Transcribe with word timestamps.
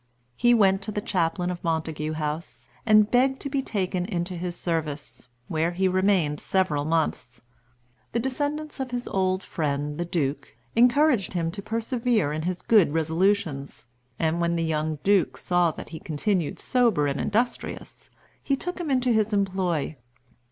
He 0.35 0.55
went 0.55 0.81
to 0.81 0.91
the 0.91 0.99
Chaplain 0.99 1.51
of 1.51 1.61
Montagu 1.63 2.13
House, 2.13 2.67
and 2.87 3.11
begged 3.11 3.39
to 3.41 3.51
be 3.51 3.61
taken 3.61 4.05
into 4.07 4.35
his 4.35 4.55
service, 4.55 5.27
where 5.47 5.69
he 5.73 5.87
remained 5.87 6.39
several 6.39 6.85
months. 6.85 7.39
The 8.11 8.19
descendants 8.19 8.79
of 8.79 8.89
his 8.89 9.07
old 9.07 9.43
friend, 9.43 9.99
the 9.99 10.03
Duke, 10.05 10.55
encouraged 10.75 11.33
him 11.33 11.51
to 11.51 11.61
persevere 11.61 12.33
in 12.33 12.41
his 12.41 12.63
good 12.63 12.93
resolutions; 12.93 13.85
and 14.17 14.41
when 14.41 14.55
the 14.55 14.63
young 14.63 14.97
Duke 15.03 15.37
saw 15.37 15.69
that 15.69 15.89
he 15.89 15.99
continued 15.99 16.59
sober 16.59 17.05
and 17.05 17.21
industrious, 17.21 18.09
he 18.41 18.55
took 18.55 18.79
him 18.81 18.89
into 18.89 19.11
his 19.13 19.33
employ. 19.33 19.93